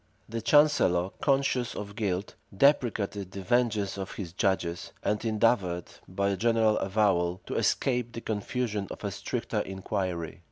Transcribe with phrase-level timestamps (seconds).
[0.27, 6.37] The chancellor, conscious of guilt, deprecated the vengeance of his judges, and endeavored, by a
[6.37, 10.39] general avowal, to escape the confusion of a stricter inquiry.